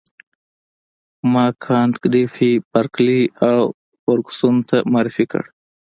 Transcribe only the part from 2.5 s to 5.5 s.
بارکلي او فرګوسن ته معرفي کړ.